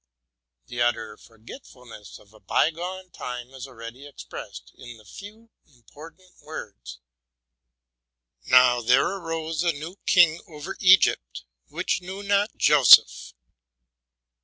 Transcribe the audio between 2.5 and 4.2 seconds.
gone time is already